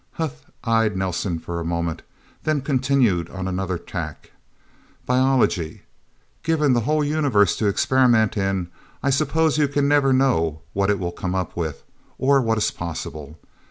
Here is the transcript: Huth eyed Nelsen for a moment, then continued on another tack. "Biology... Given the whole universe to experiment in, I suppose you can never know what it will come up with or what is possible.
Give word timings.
Huth 0.13 0.49
eyed 0.63 0.97
Nelsen 0.97 1.37
for 1.37 1.59
a 1.59 1.63
moment, 1.63 2.01
then 2.41 2.61
continued 2.61 3.29
on 3.29 3.47
another 3.47 3.77
tack. 3.77 4.31
"Biology... 5.05 5.83
Given 6.41 6.73
the 6.73 6.79
whole 6.89 7.03
universe 7.03 7.55
to 7.57 7.67
experiment 7.67 8.35
in, 8.35 8.71
I 9.03 9.11
suppose 9.11 9.59
you 9.59 9.67
can 9.67 9.87
never 9.87 10.11
know 10.11 10.61
what 10.73 10.89
it 10.89 10.97
will 10.97 11.11
come 11.11 11.35
up 11.35 11.55
with 11.55 11.83
or 12.17 12.41
what 12.41 12.57
is 12.57 12.71
possible. 12.71 13.37